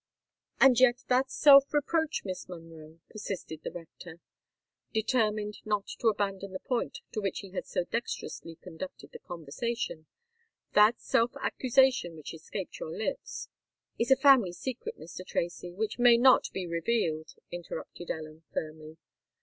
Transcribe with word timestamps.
"And 0.59 0.79
yet 0.79 1.03
that 1.09 1.29
self 1.29 1.71
reproach, 1.71 2.23
Miss 2.25 2.49
Monroe," 2.49 2.99
persisted 3.11 3.61
the 3.61 3.71
rector, 3.71 4.19
determined 4.91 5.59
not 5.63 5.85
to 5.99 6.07
abandon 6.07 6.53
the 6.53 6.59
point 6.59 7.01
to 7.11 7.21
which 7.21 7.41
he 7.41 7.51
had 7.51 7.67
so 7.67 7.83
dexterously 7.83 8.55
conducted 8.55 9.11
the 9.11 9.19
conversation,—"that 9.19 10.99
self 10.99 11.33
accusation 11.39 12.15
which 12.15 12.33
escaped 12.33 12.79
your 12.79 12.89
lips——" 12.97 13.47
"Is 13.99 14.09
a 14.09 14.15
family 14.15 14.53
secret, 14.53 14.97
Mr. 14.99 15.23
Tracy, 15.23 15.71
which 15.71 15.99
may 15.99 16.17
not 16.17 16.49
be 16.51 16.65
revealed," 16.65 17.35
interrupted 17.51 18.09
Ellen 18.09 18.41
firmly. 18.51 18.97